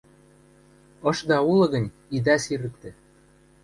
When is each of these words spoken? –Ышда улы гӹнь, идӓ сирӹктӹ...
–Ышда 1.09 1.37
улы 1.51 1.67
гӹнь, 1.73 1.93
идӓ 2.15 2.35
сирӹктӹ... 2.43 2.89